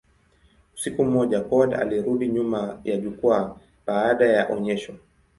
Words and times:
Usiku 0.75 1.05
mmoja, 1.05 1.41
Coward 1.41 1.73
alirudi 1.73 2.27
nyuma 2.27 2.79
ya 2.83 2.97
jukwaa 2.97 3.55
baada 3.87 4.27
ya 4.29 4.47
onyesho. 4.49 4.93